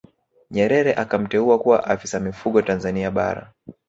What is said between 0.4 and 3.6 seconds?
Nyerere akamteua kuwa Afisa Mifugo Tanzania Bara